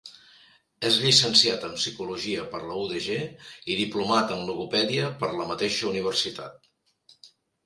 És 0.87 0.95
llicenciat 1.01 1.67
en 1.67 1.75
Psicologia 1.81 2.45
per 2.53 2.61
la 2.63 2.77
UdG 2.85 3.19
i 3.75 3.77
diplomat 3.83 4.35
en 4.39 4.43
Logopèdia 4.49 5.11
per 5.21 5.31
la 5.37 5.47
mateixa 5.53 5.87
Universitat. 5.93 6.59